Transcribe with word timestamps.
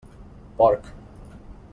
Porc! 0.61 0.83